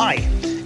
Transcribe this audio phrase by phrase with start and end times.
[0.00, 0.18] Hi,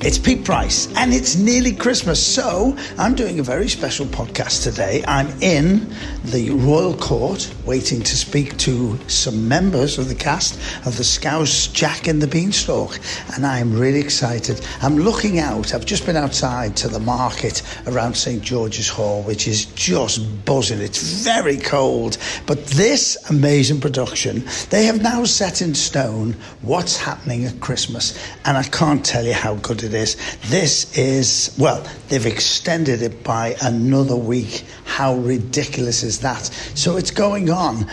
[0.04, 5.04] it's Pete Price, and it's nearly Christmas, so I'm doing a very special podcast today.
[5.06, 5.94] I'm in
[6.24, 10.56] the Royal Court waiting to speak to some members of the cast
[10.86, 12.98] of the Scouse Jack and the Beanstalk,
[13.36, 14.60] and I'm really excited.
[14.80, 19.46] I'm looking out, I've just been outside to the market around St George's Hall, which
[19.46, 20.80] is just buzzing.
[20.80, 26.32] It's very cold, but this amazing production, they have now set in stone
[26.62, 30.16] what's happening at Christmas, and I can't tell you how good it is.
[30.48, 34.64] This is, well, they've extended it by another week.
[34.84, 36.44] How ridiculous is that?
[36.74, 37.86] So it's going on.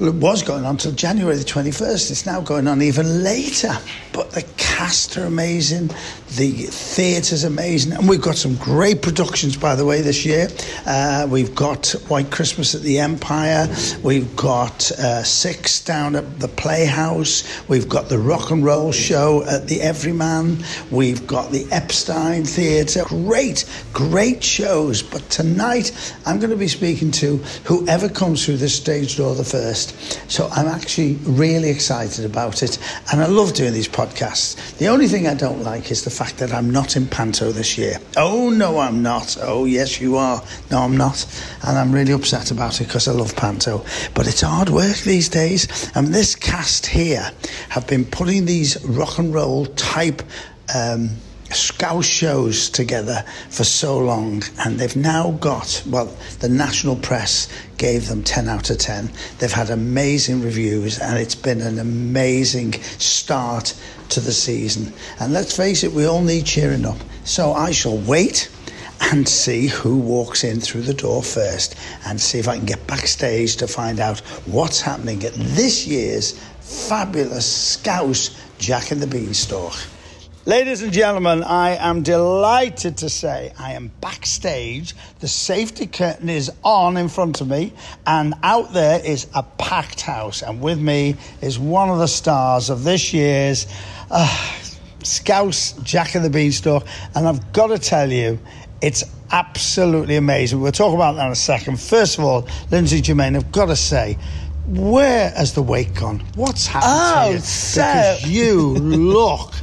[0.00, 2.10] It was going on till January the 21st.
[2.10, 3.72] It's now going on even later.
[4.12, 5.90] But the cast are amazing,
[6.36, 10.48] the theatre's amazing, and we've got some great productions, by the way, this year.
[10.86, 13.68] Uh, we've got White Christmas at the Empire,
[14.02, 19.44] we've got uh, Six down at the Playhouse, we've got the Rock and Roll Show
[19.44, 20.58] at the Everyman,
[20.90, 23.04] we've got the Epstein Theatre.
[23.04, 25.02] Great, great shows.
[25.02, 25.92] But tonight,
[26.26, 30.20] I'm going to be speaking to whoever comes through this stage door the first.
[30.30, 32.78] So I'm actually really excited about it,
[33.12, 34.76] and I love doing these podcasts.
[34.78, 37.78] The only thing I don't like is the fact that I'm not in Panto this
[37.78, 37.98] year.
[38.16, 39.36] Oh, no, I'm not.
[39.40, 40.42] Oh, yes, you are.
[40.70, 41.26] No, I'm not.
[41.62, 43.84] And I'm really upset about it because I love Panto.
[44.14, 45.90] But it's hard work these days.
[45.94, 47.30] And this cast here
[47.70, 50.22] have been putting these rock and roll type.
[50.74, 51.10] Um,
[51.50, 56.06] scouse shows together for so long and they've now got well
[56.40, 61.34] the national press gave them 10 out of 10 they've had amazing reviews and it's
[61.34, 63.74] been an amazing start
[64.14, 67.98] to the season and let's face it we all need cheering up so i shall
[67.98, 68.48] wait
[69.12, 72.86] and see who walks in through the door first and see if I can get
[72.86, 79.74] backstage to find out what's happening at this year's fabulous Scouse Jack and the Beanstalk.
[80.46, 84.94] Ladies and gentlemen, I am delighted to say I am backstage.
[85.20, 87.72] The safety curtain is on in front of me,
[88.06, 90.42] and out there is a packed house.
[90.42, 93.66] And with me is one of the stars of this year's
[94.10, 94.58] uh,
[95.02, 96.86] Scouse Jack and the Beanstalk.
[97.14, 98.38] And I've got to tell you,
[98.82, 100.60] it's absolutely amazing.
[100.60, 101.80] We'll talk about that in a second.
[101.80, 104.18] First of all, Lindsay Germain, I've got to say,
[104.66, 106.22] where has the weight gone?
[106.34, 107.40] What's happened Oh, to you?
[107.40, 107.80] so-
[108.18, 109.54] Because you look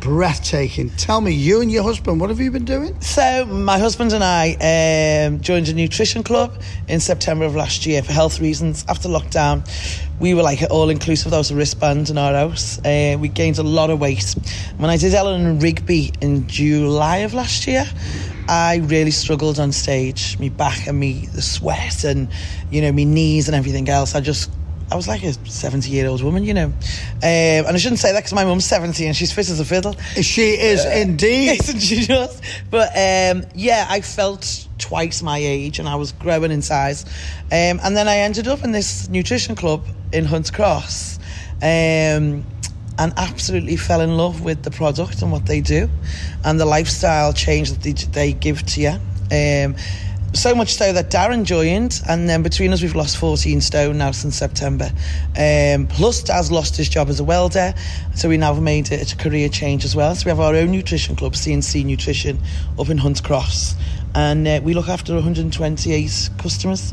[0.00, 0.90] breathtaking.
[0.90, 3.00] Tell me, you and your husband, what have you been doing?
[3.00, 8.02] So, my husband and I um, joined a nutrition club in September of last year
[8.02, 8.84] for health reasons.
[8.88, 9.68] After lockdown,
[10.20, 11.30] we were like all inclusive.
[11.30, 12.78] There was a wristband in our house.
[12.84, 14.34] Uh, we gained a lot of weight.
[14.76, 17.84] When I did Ellen and Rigby in July of last year,
[18.48, 20.38] I really struggled on stage.
[20.38, 22.28] Me back and me the sweat and
[22.70, 24.14] you know me knees and everything else.
[24.14, 24.50] I just
[24.90, 26.66] I was like a 70 year old woman, you know.
[26.66, 26.72] Um,
[27.22, 29.92] and I shouldn't say that because my mum's 70 and she's fit as a fiddle.
[30.22, 31.60] She is indeed.
[31.60, 32.42] Isn't she just?
[32.70, 37.04] But um, yeah, I felt twice my age and I was growing in size.
[37.52, 41.18] Um, and then I ended up in this nutrition club in Hunt's Cross
[41.56, 42.44] um,
[42.98, 45.88] and absolutely fell in love with the product and what they do
[46.44, 48.94] and the lifestyle change that they, they give to you.
[50.34, 54.10] So much so that Darren joined, and then between us, we've lost 14 stone now
[54.10, 54.90] since September.
[55.36, 57.74] Um, plus, Daz lost his job as a welder,
[58.14, 60.14] so we now have made it a career change as well.
[60.14, 62.38] So we have our own nutrition club, CNC Nutrition,
[62.78, 63.74] up in Hunt Cross,
[64.14, 66.92] and uh, we look after 128 customers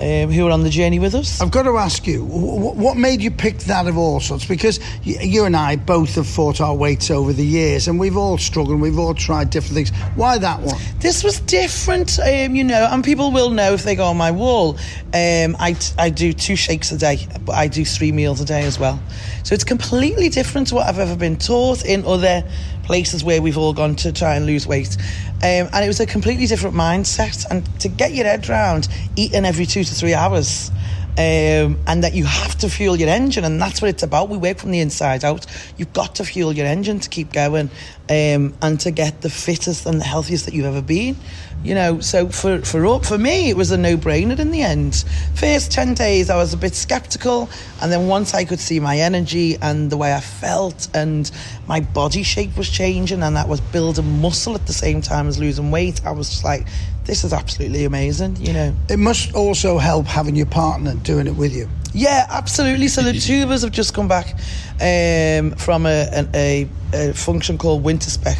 [0.00, 1.40] um, who are on the journey with us.
[1.40, 4.44] I've got to ask you, what made you pick that of all sorts?
[4.44, 8.38] Because you and I both have fought our weights over the years, and we've all
[8.38, 9.90] struggled, we've all tried different things.
[10.16, 10.76] Why that one?
[10.98, 14.30] This was different, um, you know, and people will know if they go on my
[14.30, 14.76] wall.
[15.14, 18.64] Um, I, I do two shakes a day, but I do three meals a day
[18.64, 19.00] as well.
[19.44, 22.42] So it's completely different to what I've ever been taught in other
[22.86, 24.96] places where we've all gone to try and lose weight.
[25.42, 27.44] Um, and it was a completely different mindset.
[27.50, 30.70] And to get your head round eating every two to three hours.
[31.18, 34.28] Um, and that you have to fuel your engine, and that's what it's about.
[34.28, 35.46] We work from the inside out.
[35.78, 37.70] You've got to fuel your engine to keep going,
[38.08, 41.16] um, and to get the fittest and the healthiest that you've ever been.
[41.64, 45.04] You know, so for for for me, it was a no brainer in the end.
[45.34, 47.48] First ten days, I was a bit skeptical,
[47.82, 51.28] and then once I could see my energy and the way I felt, and
[51.66, 55.38] my body shape was changing, and that was building muscle at the same time as
[55.38, 56.68] losing weight, I was just like,
[57.04, 58.36] this is absolutely amazing.
[58.36, 58.76] You know.
[58.88, 61.68] It must also help having your partner doing it with you.
[61.92, 62.88] Yeah, absolutely.
[62.88, 64.34] So the two of us have just come back
[64.80, 68.38] um, from a, an- a, a function called Winter Spec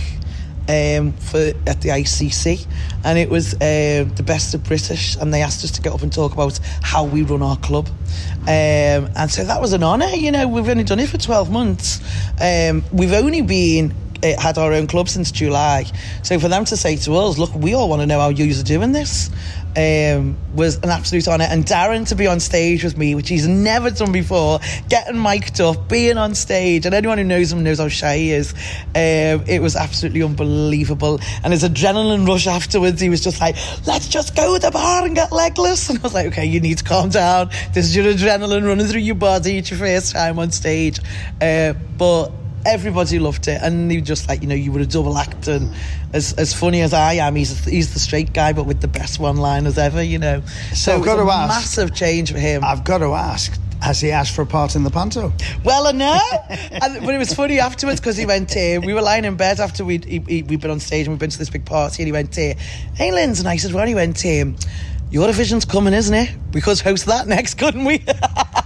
[0.68, 2.66] um, for at the ICC,
[3.04, 6.02] and it was uh, the best of British, and they asked us to get up
[6.02, 7.88] and talk about how we run our club,
[8.42, 8.48] um,
[9.16, 10.08] and so that was an honour.
[10.08, 12.00] You know, we've only done it for twelve months.
[12.40, 15.84] Um, we've only been uh, had our own club since July.
[16.22, 18.50] So for them to say to us, look, we all want to know how you
[18.58, 19.30] are doing this,
[19.76, 21.44] um, was an absolute honour.
[21.44, 25.60] And Darren to be on stage with me, which he's never done before, getting mic'd
[25.60, 28.52] up, being on stage, and anyone who knows him knows how shy he is.
[28.94, 31.20] Um, it was absolutely unbelievable.
[31.44, 33.56] And his adrenaline rush afterwards, he was just like,
[33.86, 35.90] let's just go to the bar and get legless.
[35.96, 37.50] And I was like, okay, you need to calm down.
[37.72, 39.58] This is your adrenaline running through your body.
[39.58, 41.00] It's your first time on stage.
[41.40, 42.32] Uh, but
[42.66, 45.48] everybody loved it, and he was just like you know you were a double act,
[45.48, 45.72] and
[46.12, 49.18] as as funny as I am, he's he's the straight guy, but with the best
[49.18, 50.42] one liners ever, you know.
[50.74, 52.64] So, I've it got was a to ask- massive change for him.
[52.64, 55.32] I've got to ask, has he asked for a part in the panto?
[55.64, 56.18] Well, I know.
[56.50, 59.60] and, but it was funny afterwards because he went, uh, we were lying in bed
[59.60, 62.02] after we'd, he, he, we'd been on stage and we'd been to this big party
[62.02, 62.54] and he went, uh,
[62.94, 63.38] hey, Linz.
[63.38, 64.56] And I said, well, he went, um,
[65.10, 66.30] Eurovision's coming, isn't it?
[66.52, 67.98] We could host that next, couldn't we?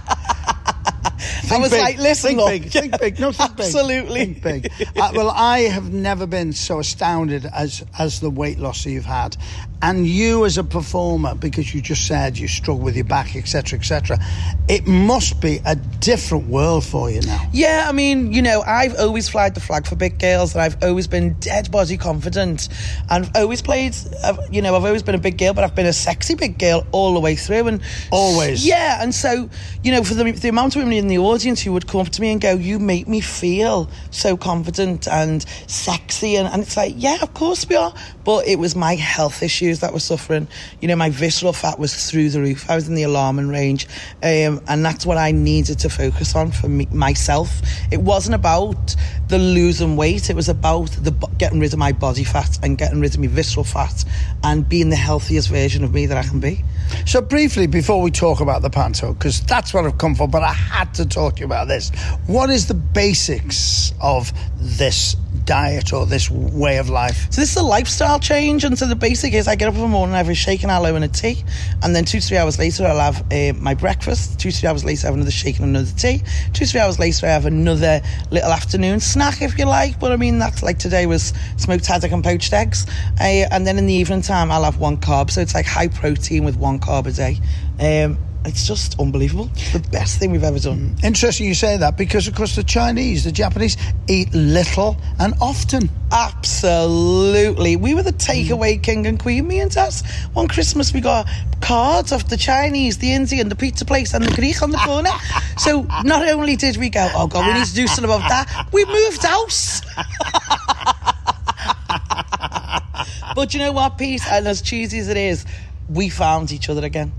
[1.51, 2.49] I was big, like, listen, think look.
[2.49, 4.25] big, think big, no, think big, Absolutely.
[4.33, 4.71] think big.
[4.97, 9.37] Uh, well, I have never been so astounded as as the weight loss you've had,
[9.81, 13.79] and you as a performer, because you just said you struggle with your back, etc.,
[13.79, 14.19] etc.
[14.67, 17.49] It must be a different world for you now.
[17.51, 20.81] Yeah, I mean, you know, I've always flagged the flag for big girls, and I've
[20.83, 22.69] always been dead body confident,
[23.09, 23.95] and I've always played.
[24.23, 26.57] I've, you know, I've always been a big girl, but I've been a sexy big
[26.59, 27.81] girl all the way through, and
[28.11, 28.65] Always.
[28.65, 29.01] yeah.
[29.01, 29.49] And so,
[29.83, 32.09] you know, for the, the amount of women in the audience who would come up
[32.09, 36.77] to me and go, "You make me feel so confident and sexy," and, and it's
[36.77, 37.93] like, yeah, of course we are,
[38.23, 39.41] but it was my health
[39.71, 40.47] issues that were suffering.
[40.81, 42.69] You know, my visceral fat was through the roof.
[42.69, 43.87] I was in the alarming range,
[44.21, 47.61] um, and that's what I needed to focus on for me, myself.
[47.91, 48.95] It wasn't about
[49.27, 52.99] the losing weight; it was about the getting rid of my body fat and getting
[52.99, 54.03] rid of my visceral fat
[54.43, 56.63] and being the healthiest version of me that I can be.
[57.05, 60.43] So briefly, before we talk about the panto, because that's what I've come for, but
[60.43, 61.89] I had to talk to you about this.
[62.27, 65.15] What is the basics of this
[65.45, 67.27] diet or this way of life?
[67.31, 69.81] So this is a lifestyle change, and so the basic is I get up in
[69.81, 71.43] the morning, I have a shake and aloe and a tea,
[71.83, 74.39] and then two three hours later I'll have uh, my breakfast.
[74.39, 76.23] Two three hours later I have another shake and another tea.
[76.51, 79.99] Two three hours later I have another little afternoon snack if you like.
[79.99, 82.87] But I mean that's like today was smoked haddock and poached eggs,
[83.19, 85.29] uh, and then in the evening time I'll have one carb.
[85.29, 87.37] So it's like high protein with one carb a day.
[87.79, 89.49] Um, it's just unbelievable.
[89.71, 90.95] The best thing we've ever done.
[91.03, 93.77] Interesting you say that because, of course, the Chinese, the Japanese
[94.07, 95.89] eat little and often.
[96.11, 97.75] Absolutely.
[97.75, 98.47] We were the mm.
[98.47, 100.03] takeaway king and queen, me and Tess.
[100.33, 101.27] One Christmas we got
[101.61, 105.11] cards of the Chinese, the Indian, the pizza place and the Greek on the corner.
[105.57, 108.67] So not only did we go, oh God, we need to do something about that,
[108.73, 109.81] we moved house.
[113.35, 114.25] but you know what, Pete?
[114.31, 115.45] And as cheesy as it is,
[115.87, 117.11] we found each other again.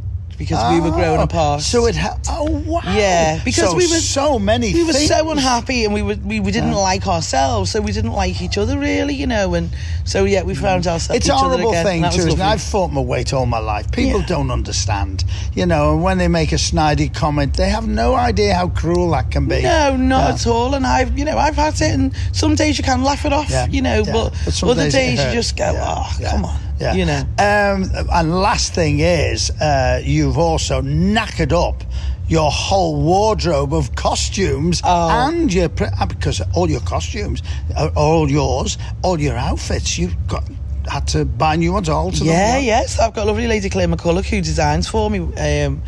[0.43, 1.63] Because we were growing Oh, apart.
[1.63, 1.97] So it.
[1.97, 2.81] Ha- oh wow.
[2.85, 4.75] Yeah, because So- we were so many.
[4.75, 5.09] We were things.
[5.09, 8.59] so unhappy, and we were we, we didn't like ourselves, so we didn't like each
[8.59, 9.55] other really, you know.
[9.55, 9.71] And
[10.05, 10.93] so yeah, we found mm.
[10.93, 11.19] ourselves.
[11.19, 12.29] It's a other horrible again, thing too.
[12.29, 12.41] Isn't.
[12.41, 13.91] I've fought my weight all my life.
[13.93, 14.27] People Yeah.
[14.27, 15.25] don't understand,
[15.55, 15.93] you know.
[15.93, 19.47] And when they make a snidey comment, they have no idea how cruel that can
[19.47, 19.63] be.
[19.63, 20.35] No, not Yeah.
[20.35, 20.75] at all.
[20.75, 23.51] And I've, you know, I've had it, and some days you can laugh it off,
[23.51, 24.13] Yeah, you know, yeah.
[24.13, 26.95] but, But other days days, you just go, Yeah, oh, yeah, come on, yeah.
[26.95, 27.21] you know.
[27.39, 31.83] Um, and last thing is, uh, you've also knackered up
[32.29, 35.29] your whole wardrobe of costumes Oh.
[35.29, 37.43] and your pre- uh, because all your costumes
[37.77, 39.99] are all yours, all your outfits.
[39.99, 40.45] You've got
[40.91, 42.65] had to buy new ones, alter Yeah, them.
[42.65, 42.99] yes.
[42.99, 45.19] I've got a lovely lady, Claire McCulloch, who designs for me.
[45.21, 45.83] Um,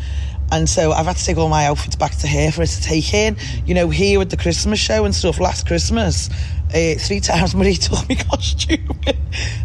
[0.51, 2.81] and so I've had to take all my outfits back to her for her to
[2.81, 3.37] take in.
[3.65, 6.29] You know, here with the Christmas show and stuff, last Christmas,
[6.73, 8.87] uh, three times Marie took me costume.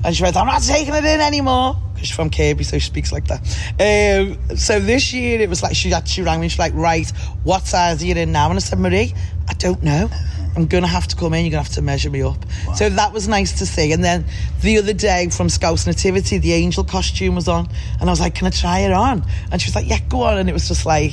[0.05, 1.77] and she went, I'm not taking it in anymore.
[1.93, 3.41] Because she's from Kirkby, so she speaks like that.
[3.79, 7.09] Um, so this year, it was like, she, had- rang me and she's like, right,
[7.45, 8.49] what size are you in now?
[8.49, 9.13] And I said, Marie,
[9.49, 10.09] I don't know.
[10.57, 11.45] I'm going to have to come in.
[11.45, 12.45] You're going to have to measure me up.
[12.75, 13.93] So that was nice to see.
[13.93, 14.25] And then
[14.63, 17.69] the other day from Scouse Nativity, the angel costume was on.
[18.01, 19.25] And I was like, can I try it on?
[19.53, 20.39] And she was like, yeah, go on.
[20.39, 21.13] And it was just like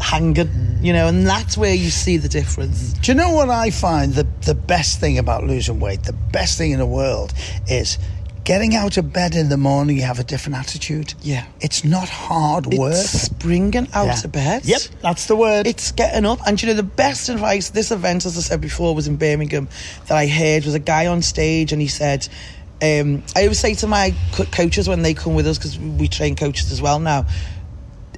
[0.00, 0.84] hanging, mm.
[0.84, 2.92] you know, and that's where you see the difference.
[2.94, 3.02] Mm.
[3.02, 6.02] Do you know what I find the the best thing about losing weight?
[6.02, 7.32] The best thing in the world
[7.68, 7.98] is
[8.44, 9.96] getting out of bed in the morning.
[9.96, 11.14] You have a different attitude.
[11.22, 11.46] Yeah.
[11.60, 12.92] it's not hard work.
[12.92, 14.20] It's springing out Yeah.
[14.24, 14.64] of bed.
[14.64, 15.66] Yep, that's the word.
[15.66, 16.40] It's getting up.
[16.46, 19.68] And you know, the best advice, this event, as I said before, was in Birmingham
[20.08, 22.26] that I heard was a guy on stage and he said,
[22.82, 26.08] um, I always say to my co- coaches when they come with us, because we
[26.08, 27.26] train coaches as well now,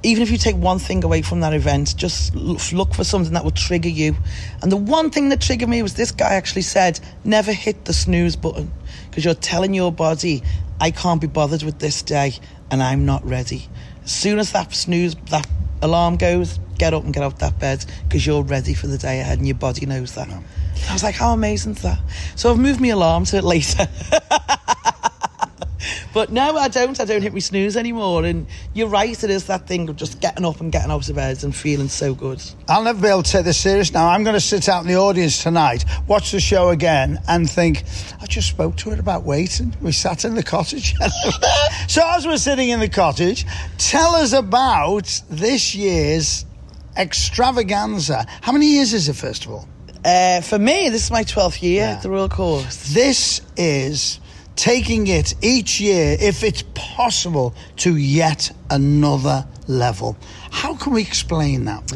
[0.05, 3.43] even if you take one thing away from that event, just look for something that
[3.43, 4.15] will trigger you.
[4.63, 7.95] And the one thing that triggered me was this guy actually said, never hit the
[7.95, 8.71] snooze button
[9.09, 10.43] because you're telling your body,
[10.79, 12.35] I can't be bothered with this day
[12.71, 13.69] and I'm not ready.
[14.05, 15.49] As soon as that snooze, that
[15.81, 19.21] alarm goes, get up and get out that bed because you're ready for the day
[19.21, 20.29] ahead and your body knows that.
[20.29, 21.99] I was like, how amazing is that?
[22.37, 23.89] So I've moved my alarm to it later.
[26.15, 26.99] but no, I don't.
[27.01, 28.25] I don't hit me snooze anymore.
[28.25, 31.15] And you're right, it is that thing of just getting up and getting out of
[31.17, 32.41] bed and feeling so good.
[32.69, 34.09] I'll never be able to take this serious now.
[34.09, 37.83] I'm going to sit out in the audience tonight, watch the show again, and think,
[38.23, 39.75] I just spoke to her about waiting.
[39.83, 40.95] We sat in the cottage.
[41.89, 43.45] so, as we're sitting in the cottage,
[43.79, 46.47] tell us about this year's
[46.97, 48.27] extravaganza.
[48.41, 49.69] How many years is it, first of all?
[50.05, 51.91] Uh, for me, this is my 12th year Yeah.
[51.93, 52.65] at the Royal Court.
[52.93, 54.21] This is
[54.57, 60.17] taking it each year, if it's possible, to yet another level.
[60.51, 61.93] How can we explain that?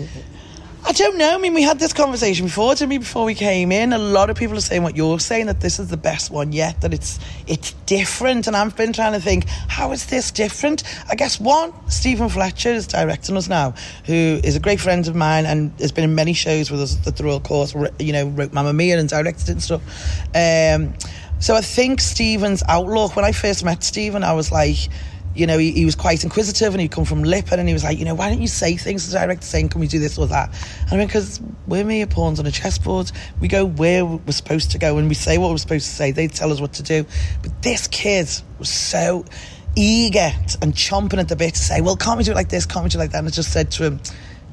[0.86, 1.34] I don't know.
[1.34, 3.92] I mean, we had this conversation before, to me, before we came in.
[3.92, 6.52] A lot of people are saying what you're saying that this is the best one
[6.52, 6.80] yet.
[6.80, 10.84] That it's it's different, and I've been trying to think how is this different.
[11.10, 13.74] I guess one, Stephen Fletcher is directing us now,
[14.06, 17.06] who is a great friend of mine and has been in many shows with us
[17.06, 17.74] at the Royal Court.
[17.74, 19.82] wr- You know, wrote Mamma Mia and directed it and stuff.
[20.34, 20.94] Um,
[21.38, 23.16] so I think Stephen's outlook.
[23.16, 24.88] When I first met Stephen, I was like
[25.38, 27.84] you know, he, he was quite inquisitive and he'd come from LIPA and he was
[27.84, 30.00] like, you know, why don't you say things to the director saying, can we do
[30.00, 30.48] this or that?
[30.82, 33.12] And I mean, because we're mere pawns on a chessboard.
[33.40, 36.10] We go where we're supposed to go and we say what we're supposed to say.
[36.10, 37.06] They tell us what to do.
[37.42, 38.28] But this kid
[38.58, 39.24] was so
[39.76, 42.66] eager and chomping at the bit to say, well, can't we do it like this?
[42.66, 43.18] Can't we do it like that?
[43.18, 44.00] And I just said to him,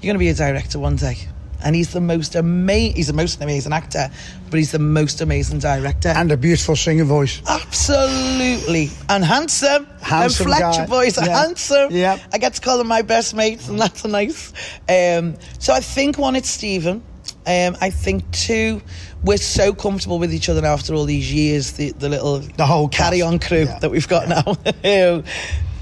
[0.02, 1.18] you're going to be a director one day.
[1.66, 4.10] And he's the most amazing, he's the most amazing actor,
[4.52, 6.10] but he's the most amazing director.
[6.10, 7.42] And a beautiful singing voice.
[7.50, 8.92] Absolutely.
[9.10, 9.88] And handsome.
[10.02, 10.86] Handsome and Fletcher guy.
[10.86, 11.40] boys are Yeah.
[11.42, 11.92] handsome.
[11.92, 12.20] Yep.
[12.34, 14.54] I get to call them my best mates, and that's nice.
[14.88, 17.02] Um, so I think one, it's Stephen.
[17.48, 18.82] Um, I think two,
[19.24, 22.66] we're so comfortable with each other now after all these years, the, the little The
[22.66, 23.80] whole carry on crew Yeah.
[23.80, 24.56] that we've got now.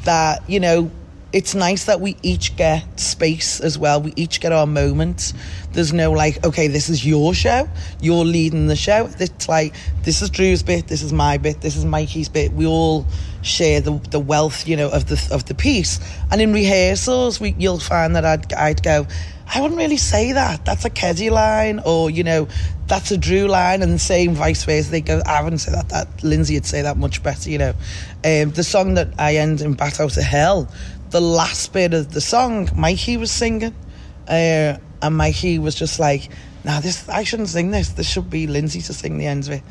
[0.04, 0.92] that, you know,
[1.34, 4.00] it's nice that we each get space as well.
[4.02, 5.34] We each get our moments.
[5.72, 7.68] There's no like, okay, this is your show.
[8.00, 9.10] You're leading the show.
[9.20, 9.74] It's like,
[10.04, 10.88] this is Drew's bit.
[10.88, 11.60] This is my bit.
[11.60, 12.54] This is Mikey's bit.
[12.54, 13.08] We all
[13.42, 16.00] share the, the wealth, you know, of the of the piece.
[16.32, 19.08] And in rehearsals, we you'll find that I'd I'd go.
[19.54, 20.66] I wouldn't really say that.
[20.66, 22.48] That's a Keddy line, or you know,
[22.88, 24.90] that's a Drew line, and the same vice versa.
[24.90, 25.90] They go, I wouldn't say that.
[25.90, 27.74] That Lindsay would say that much better, you know.
[28.24, 30.70] Um, the song that I end in "Bat Out of Hell,"
[31.14, 33.76] the last bit of the song, Mikey was singing,
[34.28, 36.28] uh, and Mikey was just like,
[36.64, 37.90] "Now this, I shouldn't sing this.
[37.90, 39.64] This should be Lindsay to sing the ends of it."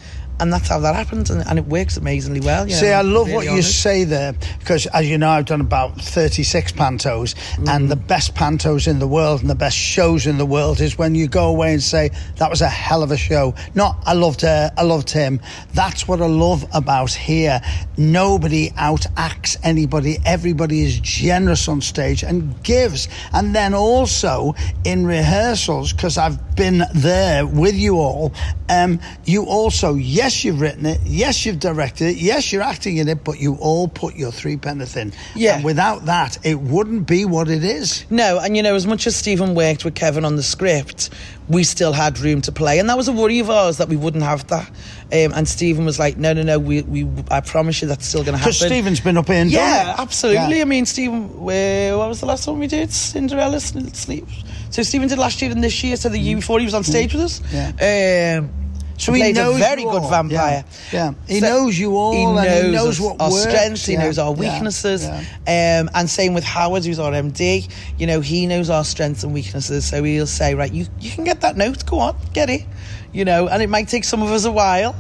[0.42, 2.68] And that's how that happens, and, and it works amazingly well.
[2.68, 5.30] You See, know, I I'm love really what you say there because, as you know,
[5.30, 7.68] I've done about 36 pantos, Mm.
[7.68, 10.98] and the best pantos in the world and the best shows in the world is
[10.98, 13.54] when you go away and say, That was a hell of a show.
[13.76, 15.40] Not, I loved her, I loved him.
[15.74, 17.60] That's what I love about here.
[17.96, 23.06] Nobody outacts anybody, everybody is generous on stage and gives.
[23.32, 28.32] And then also in rehearsals, because I've been there with you all,
[28.68, 33.08] um, you also, yes, you've written it, yes, you've directed it, yes, you're acting in
[33.08, 35.12] it, but you all put your three penneth in.
[35.34, 35.56] Yeah.
[35.56, 38.04] And without that, it wouldn't be what it is.
[38.10, 41.10] No, and you know, as much as Stephen worked with Kevin on the script,
[41.48, 43.96] we still had room to play, and that was a worry of ours that we
[43.96, 44.68] wouldn't have that.
[45.12, 48.22] Um, and Stephen was like, "No, no, no, we, we, I promise you, that's still
[48.22, 50.56] going to happen." Because Stephen's been up here and yeah, absolutely.
[50.56, 50.62] Yeah.
[50.62, 52.92] I mean, Stephen, where, what was the last one we did?
[52.92, 54.26] Cinderella Sleep.
[54.70, 56.84] So Stephen did last year and this year, so the year before he was on
[56.84, 57.40] stage with us.
[57.40, 57.80] Mm.
[57.80, 58.38] Yeah.
[58.38, 58.61] Um,
[58.98, 60.10] So played he knows a very good all.
[60.10, 60.64] vampire.
[60.92, 61.14] Yeah, yeah.
[61.28, 63.42] He So knows you all, He and knows, he knows what our works.
[63.42, 63.86] strengths.
[63.86, 65.02] He Yeah, knows our weaknesses.
[65.04, 65.80] yeah.
[65.80, 67.68] Um, and same with Howard, who's our MD.
[67.98, 69.84] You know, he knows our strengths and weaknesses.
[69.88, 71.84] So he'll say, right, you you can get that note.
[71.86, 72.62] Go on, get it.
[73.12, 74.94] You know, and it might take some of us a while,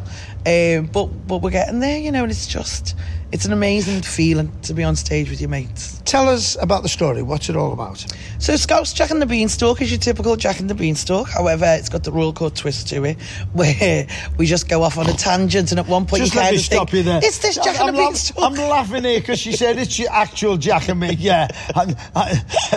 [0.46, 1.98] um, but but we're getting there.
[1.98, 2.94] You know, and it's just
[3.32, 6.00] it's an amazing feeling to be on stage with your mates.
[6.04, 7.22] Tell us about the story.
[7.22, 8.04] What's it all about?
[8.38, 11.28] So Scouse Jack and the Beanstalk is your typical Jack and the Beanstalk.
[11.30, 13.16] However, it's got the Royal Court twist to it,
[13.54, 16.52] where we just go off on a tangent, and at one point Just you let
[16.52, 17.24] me stop think, you there.
[17.24, 20.10] "Is this Jack I'm and the Beanstalk?" I'm laughing here because she said it's your
[20.10, 21.14] actual Jack and me.
[21.18, 21.90] Yeah, and,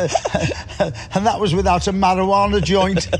[1.13, 3.09] and that was without a marijuana joint.
[3.11, 3.17] Go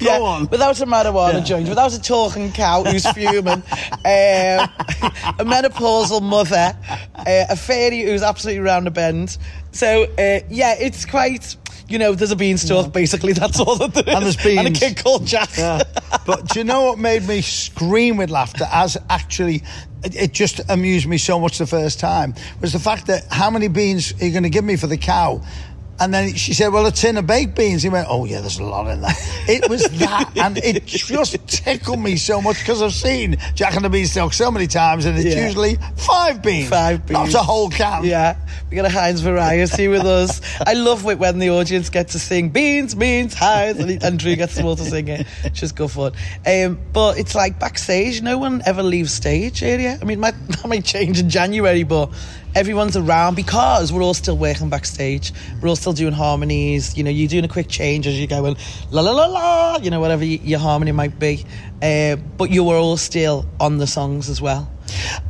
[0.00, 0.48] Yeah, on.
[0.48, 1.40] Without a marijuana Yeah.
[1.40, 3.62] joint, without a talking cow who's fuming, um,
[4.04, 6.69] a menopausal mother,
[7.14, 9.36] uh, a fairy who's absolutely round the bend.
[9.72, 11.56] So, uh, yeah, it's quite.
[11.88, 14.14] You know, there's a beanstalk, basically, that's all that there is.
[14.14, 14.58] And there's beans.
[14.66, 15.50] And a kid called Jack.
[15.58, 15.82] Yeah.
[16.24, 18.64] But do you know what made me scream with laughter?
[18.70, 19.64] As actually,
[20.04, 23.50] it, it just amused me so much the first time was the fact that how
[23.50, 25.42] many beans are you going to give me for the cow?
[26.00, 28.58] And then she said, "Well, a tin of baked beans." He went, "Oh yeah, there's
[28.58, 29.16] a lot in that."
[29.48, 33.84] It was that, and it just tickled me so much because I've seen Jack and
[33.84, 35.46] the Beanstalk so many times, and it's Yeah.
[35.46, 37.32] usually five beans, Five beans.
[37.32, 38.04] not a whole can.
[38.04, 38.36] Yeah,
[38.70, 40.40] we got a Heinz variety with us.
[40.66, 44.36] I love it when the audience get to sing beans, beans, Heinz, and, and Drew
[44.36, 45.26] gets them all to sing it.
[45.44, 46.12] It's just good fun.
[46.46, 49.98] Um, but it's like backstage, no one ever leaves stage area.
[50.00, 52.10] I mean, might, that might change in January, but
[52.54, 55.32] everyone's around because we're all still working backstage.
[55.60, 56.96] We're all still doing harmonies.
[56.96, 58.56] You know, you're doing a quick change as you're going
[58.90, 59.76] la la la la.
[59.82, 61.44] You know, whatever your harmony might be.
[61.82, 64.70] Uh, but you were all still on the songs as well.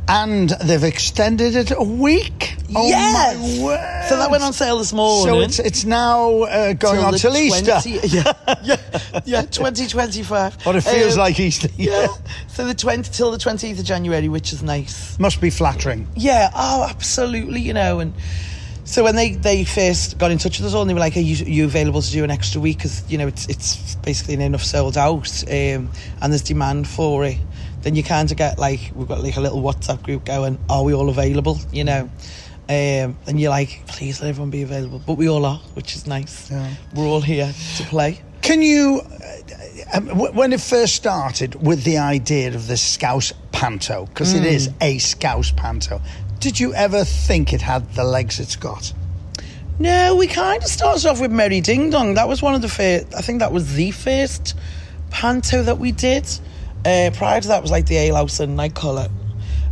[0.07, 2.55] And they've extended it a week.
[2.75, 3.37] Oh yes.
[3.37, 4.05] my word!
[4.09, 5.33] So that went on sale this morning.
[5.33, 7.79] So it's it's now uh, going Till on till Easter.
[7.81, 8.77] 20 yeah, yeah,
[9.25, 10.57] yeah, 2025.
[10.63, 11.69] But it feels Um, like Easter.
[11.77, 12.07] Yeah.
[12.47, 15.17] So the 20 till the 20th of January, which is nice.
[15.19, 16.07] Must be flattering.
[16.15, 16.49] Yeah.
[16.55, 17.61] Oh, absolutely.
[17.61, 18.13] You know, and
[18.83, 21.15] so when they they first got in touch with us all, and they were like,
[21.15, 23.95] "Are you, are you available to do an extra week?" Because you know it's it's
[23.95, 25.89] basically enough sold out, um,
[26.21, 27.37] and there's demand for it.
[27.81, 30.59] Then you kind of get like we've got like a little WhatsApp group going.
[30.69, 31.59] Are we all available?
[31.71, 32.09] You know.
[32.69, 36.07] Um, and you're like, please let everyone be available, but we all are, which is
[36.07, 36.49] nice.
[36.49, 36.73] Yeah.
[36.95, 38.21] We're all here to play.
[38.41, 39.01] Can you,
[39.93, 44.45] uh, um, when it first started with the idea of the Scouse Panto, because it
[44.45, 46.01] is a Scouse Panto,
[46.39, 48.93] did you ever think it had the legs it's got?
[49.77, 52.13] No, we kind of started off with Merry Ding Dong.
[52.13, 54.55] That was one of the first, I think that was the first
[55.09, 56.25] panto that we did.
[56.85, 59.09] Uh, prior to that was like the Ale and Nightcrawler.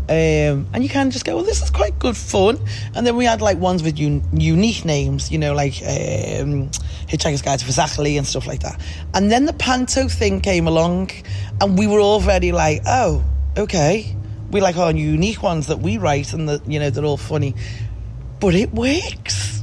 [0.10, 2.60] Um, and you can just go, well, this is quite good fun.
[2.96, 6.70] And then we had like ones with un- unique names, you know, like um,
[7.08, 8.82] Hitchhiker's Guide to Versailles and stuff like that.
[9.14, 11.12] And then the panto thing came along,
[11.62, 13.24] and we were all very like, oh,
[13.56, 14.16] okay.
[14.50, 17.54] We like our unique ones that we write, and that you know they're all funny
[18.40, 19.59] but it works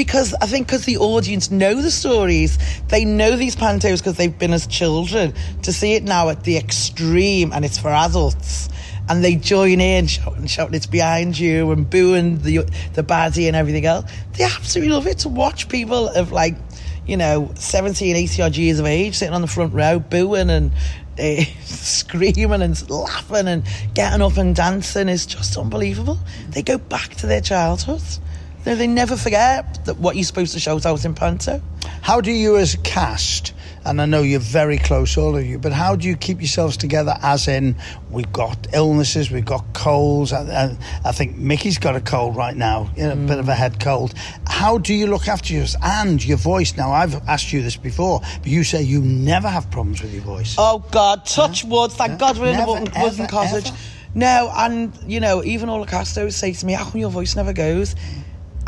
[0.00, 2.56] because I think because the audience know the stories,
[2.88, 5.34] they know these pantos because they've been as children.
[5.64, 8.70] To see it now at the extreme and it's for adults,
[9.10, 12.64] and they join in shouting, shouting it's behind you and booing the
[12.94, 14.10] the baddie and everything else.
[14.38, 16.56] They absolutely love it to watch people of like.
[17.06, 20.70] You know, 17, 80 odd years of age sitting on the front row, booing and
[21.18, 23.64] uh, screaming and laughing and
[23.94, 26.20] getting up and dancing is just unbelievable.
[26.50, 28.02] They go back to their childhood.
[28.64, 31.62] They, they never forget that what you're supposed to shout out in panto.
[32.02, 33.52] How do you, as a cast,
[33.84, 36.76] and I know you're very close, all of you, but how do you keep yourselves
[36.76, 37.14] together?
[37.22, 37.76] As in,
[38.10, 40.32] we've got illnesses, we've got colds.
[40.32, 43.48] and and I think Mickey's got a cold right now, you know, a bit of
[43.48, 44.14] a head cold.
[44.46, 46.76] How do you look after yours and your voice?
[46.76, 50.24] Now, I've asked you this before, but you say you never have problems with your
[50.24, 50.56] voice.
[50.58, 51.92] Oh God, touch wood!
[51.92, 53.68] Thank God we're in Never, the wooden, wooden cottage.
[53.68, 53.76] ever?
[54.14, 57.10] No, and you know, even all the cast always say to me, "How come your
[57.10, 57.94] voice never goes?"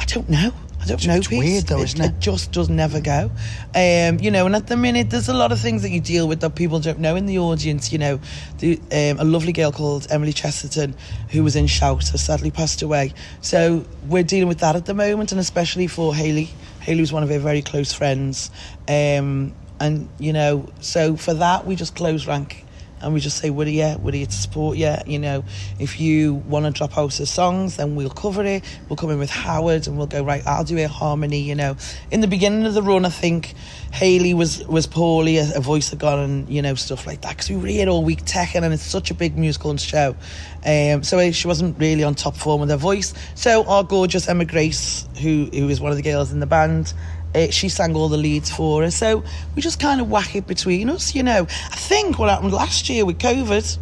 [0.03, 0.53] I don't know.
[0.81, 1.15] I don't know.
[1.15, 1.39] it's Pete.
[1.39, 2.09] weird though, isn't it?
[2.09, 3.31] It just does never go.
[3.73, 6.27] Um, you know, and at the minute, there's a lot of things that you deal
[6.27, 7.93] with that people don't know in the audience.
[7.93, 8.21] You know,
[8.59, 10.97] the, um, a lovely girl called Emily Chesterton,
[11.31, 13.15] who was in Shout, has sadly passed away.
[13.43, 16.51] So we're dealing with that at the moment, and especially for Haley.
[16.81, 18.51] Haley was one of her very close friends.
[18.89, 22.65] Um, and, you know, so for that, we just close rank
[23.03, 24.95] and we just say, we're here, we're to support you.
[25.07, 25.45] You know,
[25.79, 28.63] if you want to drop out of songs, then we'll cover it.
[28.89, 31.77] We'll come in with Howard and we'll go, right, I'll do a harmony, you know.
[32.11, 33.55] In the beginning of the run, I think
[33.93, 37.31] Haley was, was poorly, a, a voice had gone and, you know, stuff like that.
[37.31, 40.17] Because we were here all week teching and it's such a big musical and show.
[40.65, 43.15] Um, so she wasn't really on top form with her voice.
[43.35, 46.95] So our gorgeous Emma Grace, who, who is one of the girls in the band,
[47.35, 48.97] uh, she sang all the leads for us.
[48.97, 49.23] So
[49.57, 51.43] we just kind of whack it between us, you know.
[51.71, 53.79] I think what happened last year with COVID,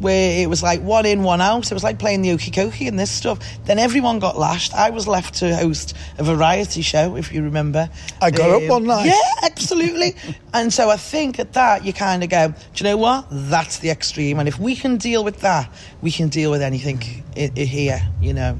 [0.00, 2.88] where it was like one in, one out, it was like playing the Hokey Cokey
[2.88, 3.38] and this stuff.
[3.64, 4.74] Then everyone got lashed.
[4.74, 7.88] I was left to host a variety show, if you remember.
[8.20, 9.06] I got up one night.
[9.06, 10.16] Yeah, absolutely.
[10.52, 12.54] and so I think at that, you kind of go, do
[12.84, 13.26] you know what?
[13.30, 14.40] That's the extreme.
[14.40, 15.70] And if we can deal with that,
[16.02, 17.00] we can deal with anything
[17.36, 18.58] i- i- here, you know.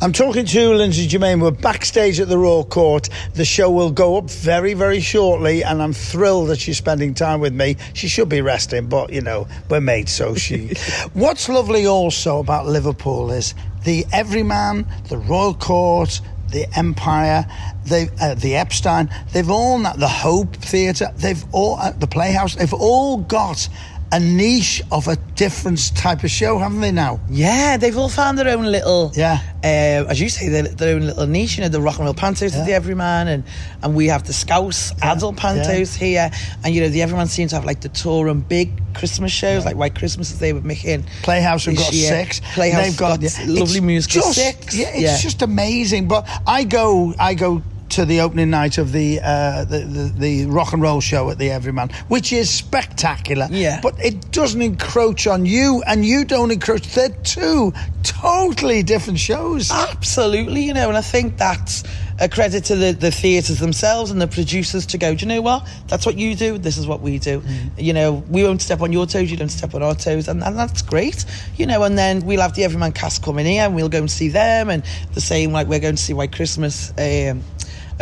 [0.00, 1.40] I'm talking to Lindsay Germain.
[1.40, 3.08] We're backstage at the Royal Court.
[3.34, 7.40] The show will go up very, very shortly, and I'm thrilled that she's spending time
[7.40, 7.76] with me.
[7.94, 10.74] She should be resting, but you know, we're mates, so she.
[11.12, 13.54] What's lovely also about Liverpool is
[13.84, 16.20] the Everyman, the Royal Court,
[16.52, 17.46] the Empire,
[17.86, 19.10] they, uh, the Epstein.
[19.32, 21.10] They've all the Hope Theatre.
[21.16, 22.54] They've all uh, the Playhouse.
[22.54, 23.68] They've all got
[24.12, 26.92] a niche of a different type of show, haven't they?
[26.92, 29.40] Now, Yeah, they've all found their own little, Yeah.
[29.64, 31.56] uh, as you say, their, their own little niche.
[31.56, 32.60] You know, the rock and roll pantos Yeah.
[32.60, 33.44] is the Everyman, and
[33.82, 36.30] and we have the Scouse adult pantos here,
[36.62, 39.64] and you know, the Everyman seems to have like the tour and big Christmas shows,
[39.64, 42.08] like White Christmas is there with Mickey and Playhouse have got year.
[42.10, 42.40] six.
[42.52, 44.76] Playhouse they've got, got yeah, lovely it's musical just, six.
[44.76, 46.06] Yeah, it's just amazing.
[46.06, 50.46] But I go, I go to the opening night of the, uh, the, the the
[50.46, 53.48] rock and roll show at the Everyman, which is spectacular.
[53.50, 53.80] Yeah.
[53.82, 56.86] But it doesn't encroach on you, and you don't encroach.
[56.94, 59.70] They're two totally different shows.
[59.70, 61.84] Absolutely, you know, and I think that's
[62.18, 65.40] a credit to the, the theatres themselves and the producers to go, do you know
[65.40, 65.68] what?
[65.88, 67.40] That's what you do, this is what we do.
[67.40, 67.70] Mm.
[67.78, 70.42] You know, we won't step on your toes, you don't step on our toes, and,
[70.42, 71.24] and that's great.
[71.56, 74.10] You know, and then we'll have the Everyman cast coming here and we'll go and
[74.10, 76.90] see them, and the same like we're going to see White Christmas.
[76.98, 77.42] Um,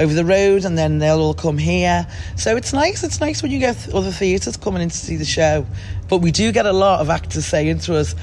[0.01, 3.53] over the road and then they'll all come here so it's nice it's nice when
[3.53, 5.65] you get other theatres coming in to see the show
[6.09, 8.15] but we do get a lot of actors saying to us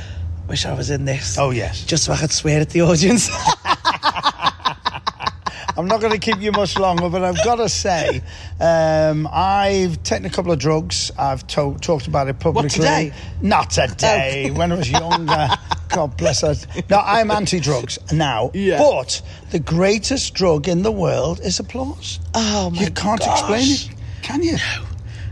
[0.50, 1.84] wish I was in this Oh, yes.
[1.86, 3.30] just so I could swear at the audience
[5.78, 8.24] I'm not going to keep you much longer, but I've got to say,
[8.60, 11.12] um, I've taken a couple of drugs.
[11.20, 12.70] I've to- talked about it publicly.
[12.70, 13.14] today?
[13.44, 14.50] Not today.
[14.56, 15.50] when I was younger.
[15.90, 16.68] God bless us.
[16.90, 18.52] No, I'm anti-drugs now.
[18.54, 18.78] Yeah.
[18.80, 19.22] But
[19.52, 22.20] the greatest drug in the world is applause.
[22.34, 23.40] Oh, my You can't gosh.
[23.40, 23.90] explain it,
[24.22, 24.54] can you?
[24.54, 24.87] No,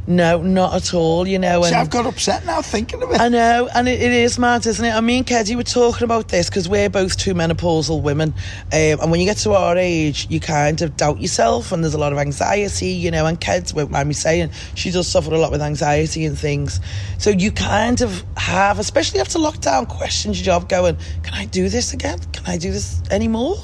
[0.07, 1.27] not at all.
[1.27, 3.19] You know, and See, I've got upset now thinking of it.
[3.19, 4.93] I know, and it, it is mad, isn't it?
[4.93, 8.33] I mean, Keddy were talking about this because we're both two menopausal women,
[8.71, 11.93] um, and when you get to our age, you kind of doubt yourself, and there's
[11.93, 13.25] a lot of anxiety, you know.
[13.25, 16.79] And Keds won't mind me saying she does suffer a lot with anxiety and things,
[17.17, 21.69] so you kind of have, especially after lockdown, questions your job, going, "Can I do
[21.69, 22.19] this again?
[22.31, 23.57] Can I do this anymore?"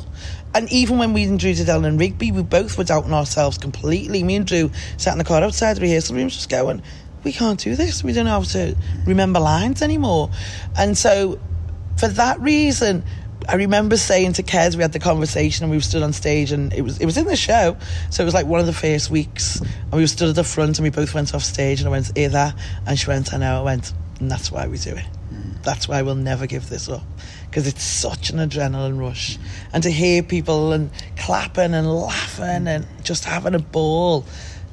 [0.54, 3.58] And even when we and Drew did Ellen and Rigby, we both were doubting ourselves
[3.58, 4.24] completely.
[4.24, 6.82] Me and Drew sat in the car outside the rehearsal rooms just going,
[7.24, 8.04] we can't do this.
[8.04, 10.30] We don't know how to remember lines anymore.
[10.78, 11.40] And so,
[11.98, 13.04] for that reason,
[13.48, 16.52] I remember saying to Kez, we had the conversation and we were stood on stage
[16.52, 17.78] and it was it was in the show.
[18.10, 20.44] So it was like one of the first weeks and we were stood at the
[20.44, 22.54] front and we both went off stage and I went, either?
[22.86, 23.60] And she went, I know.
[23.60, 25.06] I went, and that's why we do it.
[25.64, 27.04] That's why we'll never give this up.
[27.52, 29.38] Because it's such an adrenaline rush.
[29.74, 34.26] And to hear people and clapping and laughing and just having a ball,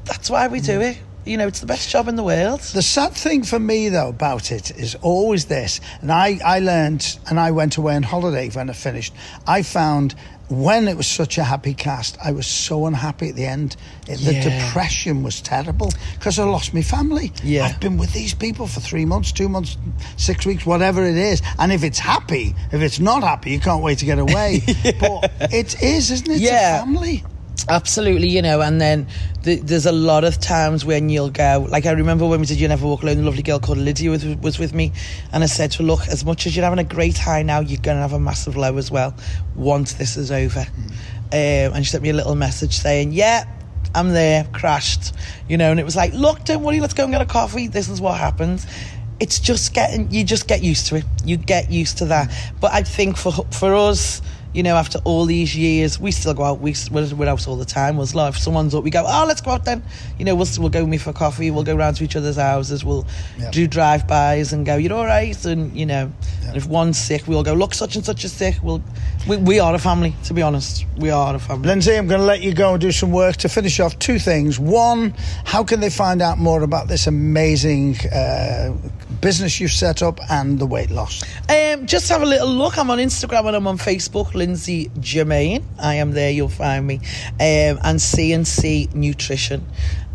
[0.05, 0.93] that's why we do mm.
[0.93, 0.99] it.
[1.25, 2.61] You know, it's the best job in the world.
[2.61, 7.19] The sad thing for me, though, about it is always this, and I, I learned,
[7.29, 9.13] and I went away on holiday when I finished.
[9.45, 10.15] I found
[10.49, 13.77] when it was such a happy cast, I was so unhappy at the end.
[14.09, 17.33] It, The depression was terrible because I lost my family.
[17.45, 17.65] Yeah.
[17.67, 19.77] I've been with these people for three months, two months,
[20.17, 21.43] six weeks, whatever it is.
[21.59, 24.63] And if it's happy, if it's not happy, you can't wait to get away.
[25.01, 26.33] But it is, isn't it?
[26.35, 26.77] It's Yeah.
[26.77, 27.25] a family.
[27.67, 29.07] Absolutely, you know, and then
[29.43, 32.59] th- there's a lot of times when you'll go, like I remember when we did
[32.61, 34.93] You Never Walk Alone, the lovely girl called Lydia was, was with me,
[35.33, 37.61] and I said to her, look, as much as you're having a great high now,
[37.61, 39.15] you're going to have a massive low as well
[39.55, 40.61] once this is over.
[41.31, 43.45] Um, and she sent me a little message saying, yeah,
[43.95, 45.15] I'm there, crashed,
[45.49, 47.67] you know, and it was like, look, don't worry, let's go and get a coffee,
[47.67, 48.67] this is what happens.
[49.21, 51.05] It's just getting, you just get used to it.
[51.25, 52.33] You get used to that.
[52.61, 54.23] But I think for for us,
[54.59, 56.59] you know, after all these years, we still go out.
[56.59, 57.97] We, we're, we're out all the time.
[57.97, 59.85] We'll, like, if someone's up, we go, oh, let's go out then.
[60.19, 61.53] You know, we'll, we'll go meet for coffee.
[61.53, 62.85] We'll go round to each other's houses.
[62.85, 63.07] We'll
[63.39, 63.53] Yeah.
[63.53, 65.45] do drive-bys and go, you're all right?
[65.45, 66.13] And, you know,
[66.45, 68.57] and if one's sick, we'll go, look, such and such is sick.
[68.61, 68.83] We'll,
[69.29, 70.85] we, we are a family, to be honest.
[70.97, 71.69] We are a family.
[71.69, 74.19] Lindsay, I'm going to let you go and do some work to finish off two
[74.19, 74.59] things.
[74.59, 78.75] One, how can they find out more about this amazing uh,
[79.21, 81.23] business you've set up and the weight loss?
[81.49, 82.77] Um, just have a little look.
[82.77, 84.48] I'm on Instagram and I'm on Facebook, Lindsay
[85.01, 85.65] Germain.
[85.81, 86.97] I am there, you'll find me.
[87.35, 89.67] Um, and CNC Nutrition.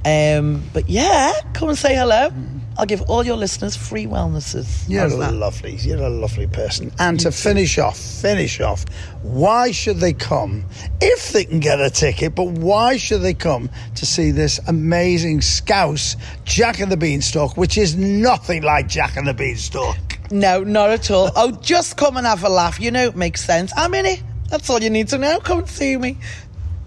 [0.06, 2.30] Um, but yeah, come and say hello.
[2.78, 4.90] I'll give all your listeners free wellnesses.
[4.90, 5.34] You're How's that?
[5.34, 5.76] lovely.
[5.76, 6.92] You're a lovely person.
[7.00, 8.84] And to finish off, finish off,
[9.22, 10.66] why should they come
[11.00, 12.34] if they can get a ticket?
[12.34, 16.16] But why should they come to see this amazing Scouse
[16.46, 19.98] Jack and the Beanstalk, which is nothing like Jack and the Beanstalk?
[20.34, 21.30] No, not at all.
[21.36, 22.80] oh, just come and have a laugh.
[22.80, 23.72] You know, it makes sense.
[23.78, 24.24] I'm in it.
[24.50, 25.40] That's all you need to know.
[25.40, 26.18] Come and see me.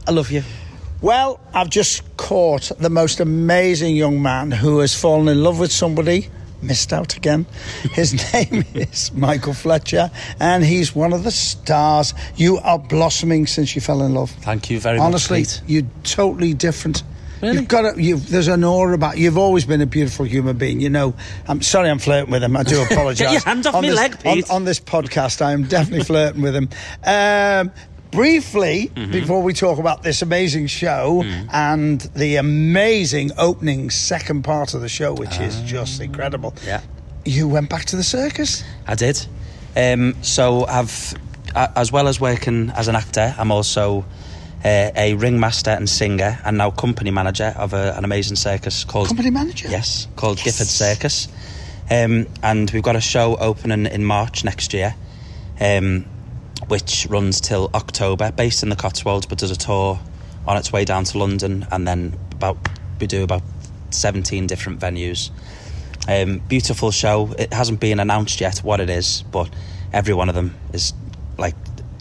[0.07, 0.43] I love you.
[1.01, 5.71] Well, I've just caught the most amazing young man who has fallen in love with
[5.71, 6.29] somebody.
[6.61, 7.47] Missed out again.
[7.93, 12.15] His name is Michael Fletcher, and he's one of the stars.
[12.35, 14.31] You are blossoming since you fell in love.
[14.41, 15.59] Thank you very Honestly, much.
[15.59, 17.05] Honestly, you're totally different.
[17.43, 17.57] Really?
[17.59, 19.19] You've got a, you've, there's an aura about.
[19.19, 20.81] You've always been a beautiful human being.
[20.81, 21.15] You know.
[21.47, 22.57] I'm sorry, I'm flirting with him.
[22.57, 23.19] I do apologise.
[23.21, 24.51] Get your hand off on me this, leg, on, Pete.
[24.51, 26.69] on this podcast, I am definitely flirting with him.
[27.05, 27.73] Um,
[28.11, 29.13] briefly, Mm-hmm.
[29.13, 31.49] before we talk about this amazing show Mm.
[31.53, 36.55] and the amazing opening second part of the show, which is just incredible.
[36.59, 36.63] Ah.
[36.67, 36.81] Yeah.
[37.27, 38.63] You went back to the circus.
[38.87, 39.27] I did.
[39.77, 41.15] Um, so I've,
[41.55, 44.05] as well as working as an actor, I'm also
[44.67, 49.07] uh, a ringmaster and singer, and now company manager of a, an amazing circus called
[49.07, 49.69] Company manager?
[49.69, 51.29] Yes, called Gifford Circus.
[51.89, 54.97] Um, and we've got a show opening in March next year,
[55.61, 56.05] um,
[56.67, 60.01] which runs till October, based in the Cotswolds, but does a tour
[60.49, 62.59] on its way down to London, and then about
[63.01, 63.43] we do about
[63.91, 65.31] 17 different venues.
[66.09, 67.33] Um, beautiful show.
[67.39, 69.49] It hasn't been announced yet what it is, but
[69.93, 70.93] every one of them is
[71.39, 71.55] like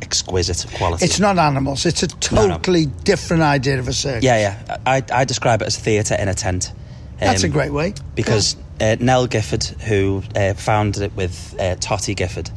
[0.06, 1.06] exquisite quality.
[1.06, 1.86] It's not animals.
[1.86, 2.58] It's a No, no.
[2.58, 4.24] totally different idea of a circus.
[4.24, 4.38] yeah,
[4.68, 4.78] yeah.
[4.86, 6.72] I, I describe it as theatre in a tent.
[7.20, 7.94] That's a Um, great way.
[8.15, 12.50] because uh, Nell Gifford, who uh, founded it with uh, Toti Gifford,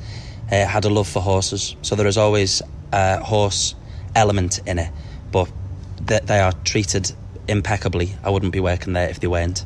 [0.53, 1.77] uh, had a love for horses.
[1.83, 3.75] So there is always a horse
[4.15, 4.91] element in it,
[5.33, 5.49] but
[6.05, 7.13] they, they are treated
[7.47, 8.15] impeccably.
[8.25, 9.65] I wouldn't be working there if they weren't.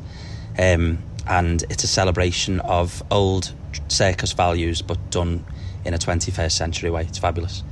[0.57, 3.51] Um, and it's a celebration of old
[3.87, 5.43] circus values, but done
[5.85, 7.01] in a 21st century way.
[7.03, 7.63] It's fabulous.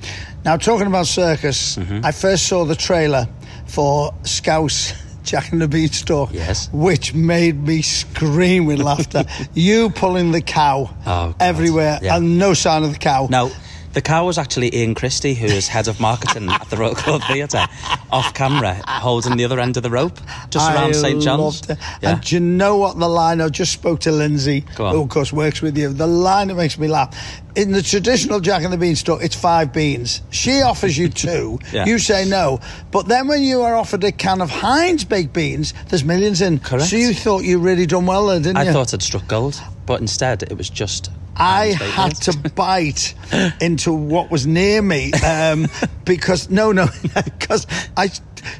[0.45, 2.05] Now, talking about circus, Mm-hmm.
[2.05, 3.27] I first saw the trailer
[3.67, 4.93] for Scouse
[5.23, 6.69] Jack and the Beanstalk, Yes.
[6.73, 9.23] which made me scream with laughter.
[9.53, 12.17] you pulling the cow Oh, everywhere Yeah.
[12.17, 13.27] and no sign of the cow.
[13.29, 13.51] Now,
[13.93, 17.23] the cow was actually Ian Christie, who is head of marketing at the Royal Court
[17.25, 17.65] Theatre,
[18.11, 21.61] off camera, holding the other end of the rope, just I around St John's.
[21.67, 21.75] Yeah.
[22.01, 23.41] And do you know what the line?
[23.41, 25.89] I just spoke to Lindsay, who of course works with you.
[25.91, 27.15] The line that makes me laugh.
[27.55, 30.21] In the traditional Jack and the Beanstalk, it's five beans.
[30.29, 31.59] She offers you two.
[31.71, 31.85] Yeah.
[31.85, 32.59] You say no.
[32.91, 36.59] But then when you are offered a can of Heinz baked beans, there's millions in.
[36.59, 36.89] Correct.
[36.89, 38.69] So you thought you really done well there, didn't I you?
[38.71, 41.09] I thought I'd struck gold, but instead it was just.
[41.41, 43.15] I had to bite
[43.59, 45.67] into what was near me um,
[46.05, 46.87] because no, no,
[47.25, 47.65] because
[47.97, 48.09] I,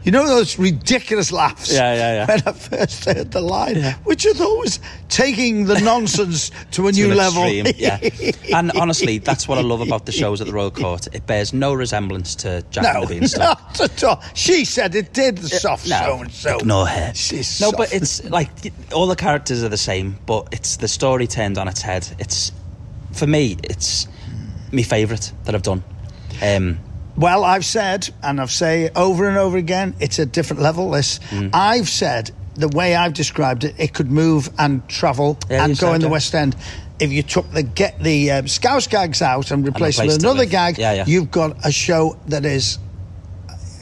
[0.04, 1.72] you know, those ridiculous laughs.
[1.72, 2.26] Yeah, yeah, yeah.
[2.28, 6.92] When I first heard the line, which I thought was taking the nonsense to a
[6.92, 7.44] to new level.
[7.44, 8.00] extreme, yeah.
[8.58, 11.08] And honestly, that's what I love about the shows at the Royal Court.
[11.14, 13.60] It bears no resemblance to Jack No, and the Beanstalk.
[13.60, 14.24] not at all.
[14.34, 15.38] She said it did.
[15.38, 16.58] The soft No, so and so.
[16.58, 17.14] ignore her.
[17.14, 17.78] She's no, soft.
[17.78, 18.50] but it's like
[18.92, 22.08] all the characters are the same, but it's the story turned on its head.
[22.20, 22.52] It's
[23.14, 24.08] for me, it's
[24.72, 25.84] my favourite that I've done.
[26.42, 26.80] Um,
[27.18, 30.92] Well, I've said, and I've say over and over again, it's a different level.
[30.92, 31.50] This, Mm.
[31.54, 35.94] I've said the way I've described it, it could move and travel Yeah, and go
[35.94, 36.08] in the.
[36.10, 36.56] West End.
[37.00, 40.42] If you took the get the um, Scouse gags out and replaced it with another
[40.42, 41.04] with- gag, yeah, yeah.
[41.08, 42.78] you've got a show that is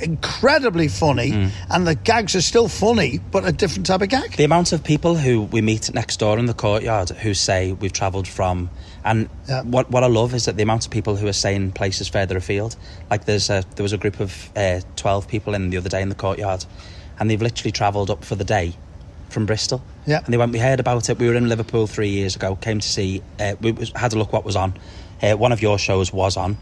[0.02, 1.50] incredibly funny, Mm.
[1.70, 4.38] and the gags are still funny, but a different type of gag.
[4.38, 7.92] The amount of people who we meet next door in the courtyard who say we've
[7.92, 8.70] travelled from,
[9.04, 9.62] and Yeah.
[9.64, 12.38] what what I love is that the amount of people who are saying places further
[12.38, 12.76] afield.
[13.10, 16.02] Like there's a, there was a group of uh, twelve people in the other day
[16.02, 16.66] in the courtyard,
[17.20, 18.74] and they've literally travelled up for the day
[19.30, 19.82] from Bristol.
[20.06, 20.22] Yeah.
[20.26, 20.52] and they went.
[20.52, 21.20] We heard about it.
[21.20, 22.56] We were in Liverpool three years ago.
[22.56, 23.22] Came to see.
[23.40, 24.74] Uh, we was, had a look what was on.
[25.22, 26.58] Uh, one of your shows was on.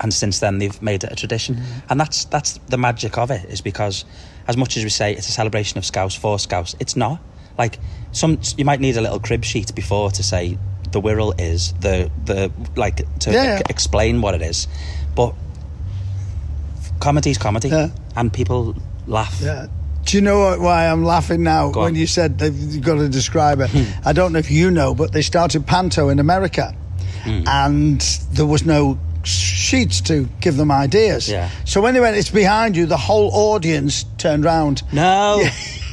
[0.00, 1.78] And since then, they've made it a tradition, Mm-hmm.
[1.90, 3.44] and that's that's the magic of it.
[3.48, 4.04] Is because,
[4.46, 7.20] as much as we say it's a celebration of Scouse for Scouse, it's not.
[7.56, 7.78] Like
[8.12, 10.58] some, you might need a little crib sheet before to say
[10.92, 13.58] the Wirral is the the like to Yeah, yeah.
[13.58, 14.68] e- explain what it is,
[15.14, 15.34] but
[17.00, 17.88] comedy's comedy, Yeah.
[18.16, 18.74] and people
[19.06, 19.38] laugh.
[19.42, 19.66] Yeah.
[20.04, 21.94] Do you know what, why I'm laughing now Go when on.
[21.94, 22.00] Hmm.
[22.00, 23.70] you said they've you've got to describe it?
[24.04, 26.74] I don't know if you know, but they started Panto in America,
[27.24, 27.42] Hmm.
[27.46, 28.00] and
[28.32, 31.28] there was no sheets to give them ideas.
[31.28, 31.50] Yeah.
[31.64, 32.86] So when they went, it's behind you.
[32.86, 34.82] The whole audience turned round.
[34.92, 35.50] No, Yeah.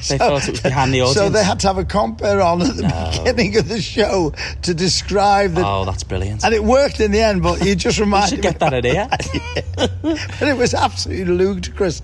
[0.09, 1.15] They thought it was behind the audience.
[1.17, 3.11] So they had to have a compere on at the No.
[3.23, 5.65] beginning of the show to describe the.
[5.65, 6.43] Oh, that's brilliant.
[6.43, 8.43] And it worked in the end, but you just you reminded should me.
[8.43, 9.07] get that idea.
[9.75, 12.01] but it was absolutely ludicrous.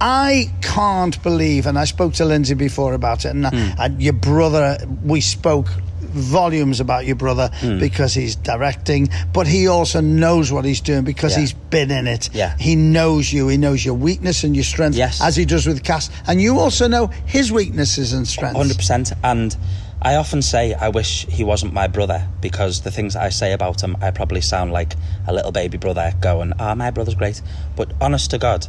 [0.00, 3.70] I can't believe, and I spoke to Lindsay before about it, and, Hmm.
[3.80, 5.68] and your brother, we spoke
[6.16, 7.78] volumes about your brother Hmm.
[7.78, 11.40] because he's directing, but he also knows what he's doing because Yeah.
[11.40, 12.30] he's been in it.
[12.32, 12.54] Yeah.
[12.58, 15.20] He knows you, he knows your weakness and your strength, Yes.
[15.20, 18.56] as he does with Cass, and you also know his weaknesses and strengths.
[18.58, 19.12] Hundred percent.
[19.22, 19.54] And
[20.02, 23.82] I often say I wish he wasn't my brother because the things I say about
[23.82, 24.94] him, I probably sound like
[25.26, 27.40] a little baby brother going, "Ah, my brother's great."
[27.76, 28.66] But honest to God,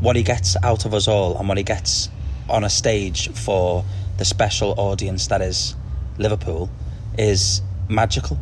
[0.00, 2.08] what he gets out of us all, and what he gets
[2.48, 3.84] on a stage for
[4.18, 5.74] the special audience that is
[6.18, 6.70] Liverpool,
[7.18, 8.38] is magical.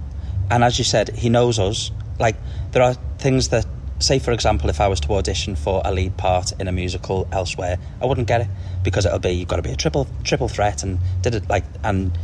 [0.51, 1.91] And as you said, he knows us.
[2.19, 2.37] Like
[2.73, 3.67] there are things that,
[3.99, 7.29] say for example, if I was to audition for a lead part in a musical
[7.33, 8.49] elsewhere, I wouldn't get it
[8.83, 11.65] because it'll be you've got to be a triple triple threat and did it like
[11.83, 12.17] and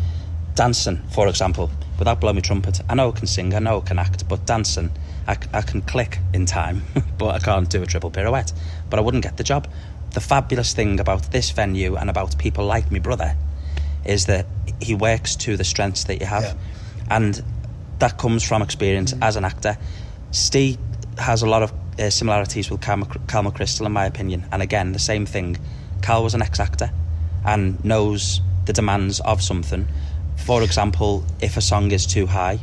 [0.55, 2.81] dancing, for example, without blowing my trumpet.
[2.89, 4.91] I know I can sing, I know I can act, but dancing,
[5.27, 6.83] I, I can click in time,
[7.19, 8.53] but I can't do a triple pirouette.
[8.91, 9.69] But I wouldn't get the job.
[10.11, 13.37] The fabulous thing about this venue and about people like my brother
[14.05, 14.47] is that
[14.81, 16.43] he works to the strengths that you have.
[16.43, 16.55] Yeah.
[17.11, 17.43] And
[17.99, 19.77] that comes from experience as an actor.
[20.31, 20.79] Steve
[21.19, 24.47] has a lot of uh, similarities with Cal, Mc- Cal McCrystal, in my opinion.
[24.53, 25.57] And again, the same thing.
[26.03, 26.91] Cal was an ex-actor
[27.45, 29.87] and knows the demands of something.
[30.37, 32.59] For example, if a song is too high,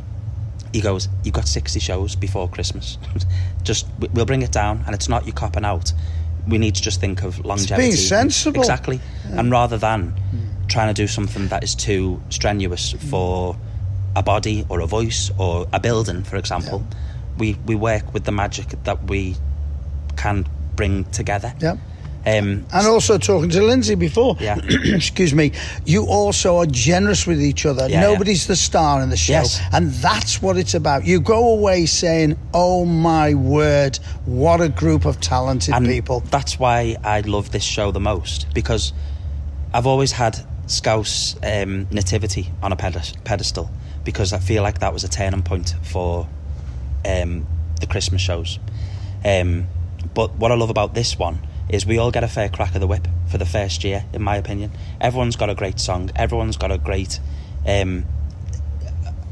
[0.72, 2.98] he goes, "You've got sixty shows before Christmas.
[3.62, 5.92] Just we- we'll bring it down, and it's not you copping out.
[6.48, 7.88] we need to just think of longevity.
[7.88, 8.60] Being sensible.
[8.60, 9.00] Exactly.
[9.26, 10.14] And rather than
[10.68, 13.56] trying to do something that is too strenuous for
[14.16, 16.84] a body or a voice or a building, for example,
[17.38, 19.36] we, we work with the magic that we
[20.16, 21.54] can bring together.
[21.60, 21.76] Yeah.
[22.26, 24.58] Um, And also talking to Lindsay before, Yeah.
[24.68, 25.52] excuse me,
[25.86, 27.88] you also are generous with each other.
[27.88, 29.34] Yeah, Nobody's the star in the show.
[29.34, 29.60] Yes.
[29.72, 31.04] And that's what it's about.
[31.06, 36.20] You go away saying, oh my word, what a group of talented and people.
[36.20, 38.92] That's why I love this show the most because
[39.72, 43.70] I've always had Scouse um, nativity on a pedestal
[44.04, 46.28] because I feel like that was a turning point for
[47.04, 47.46] um,
[47.80, 48.58] the Christmas shows.
[49.24, 49.66] Um,
[50.14, 52.80] but what I love about this one is we all get a fair crack of
[52.80, 54.72] the whip for the first year, in my opinion.
[55.00, 56.10] Everyone's got a great song.
[56.16, 57.20] Everyone's got a great
[57.66, 58.06] um,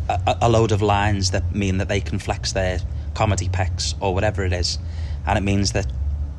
[0.09, 2.81] a, a load of lines that mean that they can flex their
[3.15, 4.79] comedy pecs or whatever it is,
[5.27, 5.87] and it means that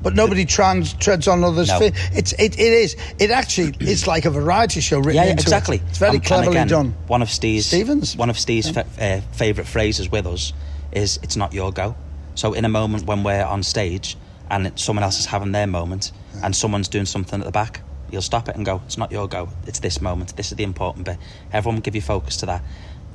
[0.01, 1.79] But nobody trans, treads on others' No.
[1.79, 1.93] feet.
[2.13, 5.77] It's it, it is it actually it's like a variety show written yeah, yeah, exactly.
[5.77, 5.83] it.
[5.89, 6.95] It's very cleverly again, done.
[7.07, 8.15] One of Steve's Stevens?
[8.15, 10.53] one of Steve's fa- uh, favourite phrases with us
[10.91, 11.95] is "It's not your go."
[12.35, 14.15] So in a moment when we're on stage
[14.51, 16.11] and it- someone else is having their moment
[16.43, 17.81] and someone's doing something at the back,
[18.11, 19.49] you'll stop it and go, "It's not your go.
[19.65, 20.37] It's this moment.
[20.37, 21.17] This is the important bit."
[21.51, 22.63] Everyone will give you focus to that,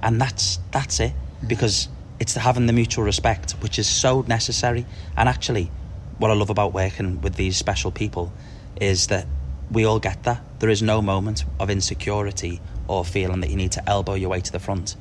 [0.02, 1.12] and that's that's it
[1.46, 4.84] because it's having the mutual respect, which is so necessary.
[5.16, 5.70] And actually,
[6.22, 8.32] what I love about working with these special people
[8.80, 9.26] is that
[9.72, 10.40] we all get that.
[10.60, 14.40] There is no moment of insecurity or feeling that you need to elbow your way
[14.40, 14.94] to the front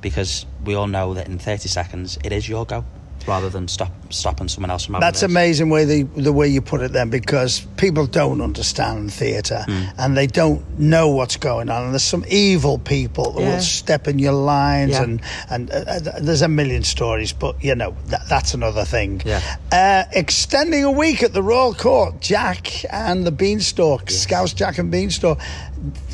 [0.00, 2.84] because we all know that in 30 seconds it is your go
[3.28, 5.30] rather than stop stopping someone else from having That's theirs.
[5.30, 9.82] amazing way the the way you put it then because people don't understand theatre Hmm.
[9.98, 13.54] and they don't know what's going on and there's some evil people that Yeah.
[13.56, 15.02] will step in your lines Yeah.
[15.02, 19.20] and and uh, uh, there's a million stories but you know that, that's another thing.
[19.24, 19.42] Yeah.
[19.70, 24.90] Uh, extending a week at the Royal Court, Jack and the Beanstalk, Scouse Jack and
[24.90, 25.38] Beanstalk.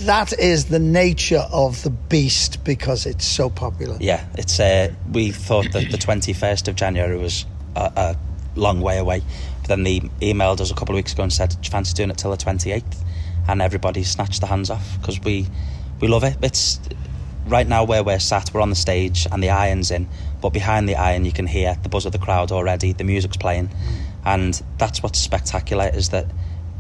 [0.01, 3.97] That is the nature of the beast because it's so popular.
[4.01, 4.61] Yeah, it's.
[4.61, 8.17] Uh, we thought that the twenty first of January was a, a
[8.57, 9.23] long way away,
[9.63, 11.95] but then they emailed us a couple of weeks ago and said, "Do you fancy
[11.95, 13.03] doing it till the twenty eighth?"
[13.49, 15.47] And everybody snatched the hands off because we
[16.01, 16.37] we love it.
[16.43, 16.79] It's
[17.47, 18.53] right now where we're sat.
[18.53, 20.09] We're on the stage and the iron's in,
[20.43, 22.93] but behind the iron you can hear the buzz of the crowd already.
[22.93, 23.71] The music's playing,
[24.25, 26.27] and that's what's spectacular is that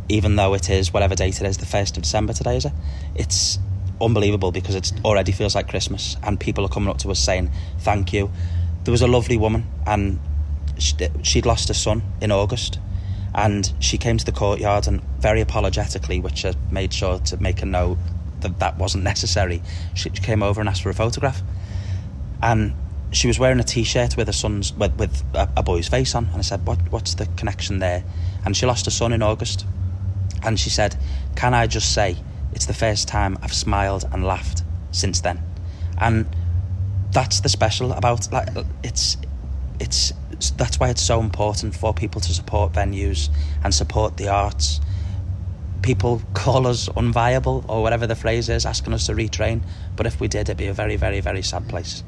[0.08, 2.72] even though it is whatever date it is, the first of December today is it?
[3.14, 3.58] It's
[4.00, 7.50] unbelievable because it already feels like Christmas, and people are coming up to us saying
[7.78, 8.30] thank you.
[8.84, 10.20] There was a lovely woman, and
[10.78, 12.78] she- she'd lost her son in August,
[13.34, 17.62] and she came to the courtyard and very apologetically, which I made sure to make
[17.62, 17.98] a note
[18.40, 19.62] that that wasn't necessary.
[19.94, 21.42] She came over and asked for a photograph,
[22.42, 22.74] and
[23.10, 26.26] she was wearing a t-shirt with her son's with, with a, a boy's face on,
[26.26, 28.04] and I said, "What what's the connection there?"
[28.44, 29.64] And she lost her son in August,
[30.44, 30.96] and she said,
[31.36, 32.16] "Can I just say
[32.52, 35.42] it's the first time I've smiled and laughed since then,"
[35.98, 36.26] and
[37.12, 38.48] that's the special about like
[38.82, 39.16] it's
[39.80, 40.12] it's
[40.56, 43.30] that's why it's so important for people to support venues
[43.62, 44.80] and support the arts.
[45.82, 49.62] People call us unviable or whatever the phrase is, asking us to retrain.
[49.96, 52.02] But if we did, it'd be a very, very, very sad place.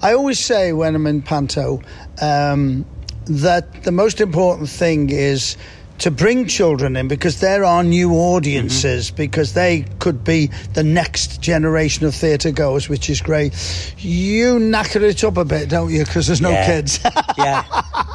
[0.00, 1.82] I always say when I'm in Panto
[2.22, 2.86] um,
[3.26, 5.56] that the most important thing is
[5.98, 11.40] to bring children in because there are new audiences because they could be the next
[11.42, 13.52] generation of theatre goers, which is great.
[13.98, 16.04] You knacker it up a bit, don't you?
[16.04, 16.66] Because there's no Yeah.
[16.66, 17.00] kids.
[17.38, 17.64] yeah,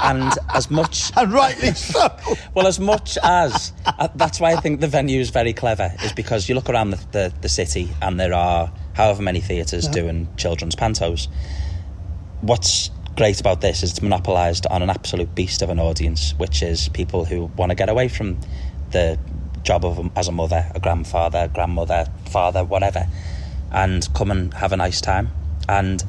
[0.01, 2.07] and as much and rightly so.
[2.53, 6.13] well, as much as uh, that's why I think the venue is very clever, is
[6.13, 10.27] because you look around the, the, the city and there are however many theatres doing
[10.37, 11.27] children's pantos.
[12.41, 16.62] What's great about this is it's monopolised on an absolute beast of an audience, which
[16.63, 18.38] is people who want to get away from
[18.91, 19.17] the
[19.63, 23.06] job of as a mother, a grandfather, grandmother, father, whatever,
[23.71, 25.30] and come and have a nice time.
[25.69, 26.04] And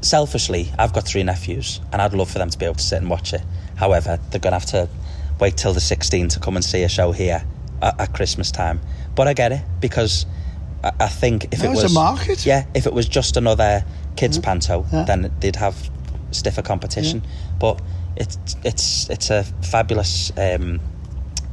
[0.00, 2.98] selfishly, I've got three nephews, and I'd love for them to be able to sit
[3.00, 3.42] and watch it.
[3.76, 4.88] However, they're going to have to
[5.38, 7.44] wait till the 16 to come and see a show here
[7.82, 8.80] at, at Christmas time.
[9.14, 10.26] But I get it because
[10.84, 12.44] I, I think if No, it it's a market.
[12.44, 13.84] yeah, if it was just another
[14.16, 15.04] kids panto, Yeah.
[15.04, 15.74] then they'd have
[16.30, 17.22] stiffer competition.
[17.58, 17.80] But
[18.16, 20.80] it's it's it's a fabulous um,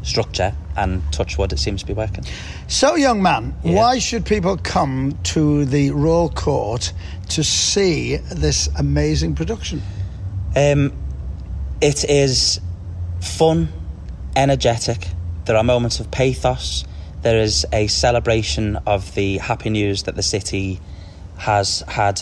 [0.04, 2.23] structure, and touchwood, it seems to be working.
[2.67, 3.73] So, young man, Yeah.
[3.75, 6.94] why should people come to the Royal Court
[7.29, 9.82] to see this amazing production?
[10.56, 10.94] Um,
[11.82, 12.60] it is
[13.19, 13.67] fun,
[14.36, 15.10] energetic.
[15.46, 16.86] There are moments of pathos.
[17.21, 20.79] There is a celebration of the happy news that the city
[21.38, 22.21] has had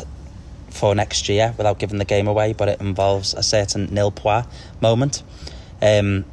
[0.76, 4.14] for next year without giving the game away, but it involves a certain nil
[4.82, 5.24] moment.
[5.82, 6.26] Um,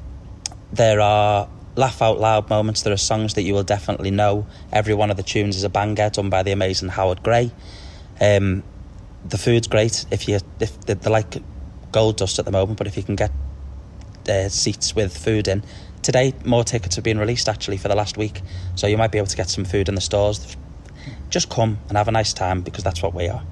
[0.73, 2.83] There are laugh out loud moments.
[2.83, 4.47] There are songs that you will definitely know.
[4.73, 7.51] Every one of the tunes is a banger done by the amazing Howard Gray.
[8.21, 8.63] Um,
[9.29, 11.43] the food's great if you if they're, they're like
[11.93, 13.31] gold dust at the moment, but if you can get
[14.29, 15.63] uh, seats with food in.
[16.03, 18.41] Today, more tickets have been released actually for the last week,
[18.75, 20.57] so you might be able to get some food in the stores.
[21.31, 23.43] Just come and have a nice time because that's what we are.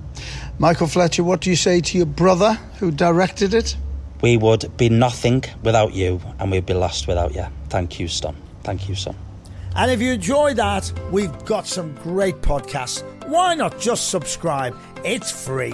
[0.60, 3.78] Michael Fletcher, what do you say to your brother who directed it?
[4.20, 7.46] We would be nothing without you, and we'd be lost without you.
[7.70, 8.36] Thank you, son.
[8.62, 9.16] Thank you, son.
[9.74, 13.02] And if you enjoyed that, we've got some great podcasts.
[13.26, 14.76] Why not just subscribe?
[15.02, 15.72] It's free.